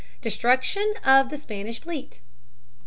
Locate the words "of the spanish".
1.03-1.79